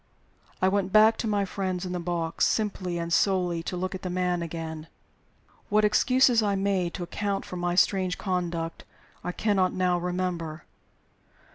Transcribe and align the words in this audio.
I 0.63 0.67
went 0.67 0.91
back 0.91 1.15
to 1.17 1.27
my 1.27 1.45
friends 1.45 1.85
in 1.85 1.91
the 1.91 1.99
box, 1.99 2.47
simply 2.47 2.97
and 2.97 3.13
solely 3.13 3.61
to 3.61 3.77
look 3.77 3.93
at 3.93 4.01
the 4.01 4.09
man 4.09 4.41
again. 4.41 4.87
What 5.69 5.85
excuses 5.85 6.41
I 6.41 6.55
made 6.55 6.95
to 6.95 7.03
account 7.03 7.45
for 7.45 7.55
my 7.57 7.75
strange 7.75 8.17
conduct 8.17 8.83
I 9.23 9.31
cannot 9.31 9.73
now 9.73 9.99
remember. 9.99 10.63